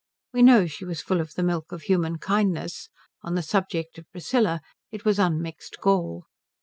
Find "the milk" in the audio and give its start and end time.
1.35-1.71